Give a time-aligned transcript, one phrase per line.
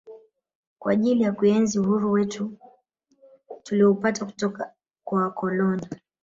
[0.79, 2.53] kwa ajili ya kuenzi uhuru wetu
[3.63, 5.87] tulioupata kutoka kwa wakoloni